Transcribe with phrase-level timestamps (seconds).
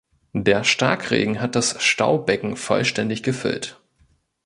[0.33, 3.79] Der Starkregen hat das Staubecken vollständig gefüllt.